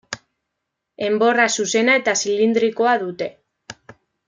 Enborra 1.09 1.45
zuzena 1.59 1.99
eta 2.01 2.17
zilindrikoa 2.23 2.97
dute. 3.05 3.31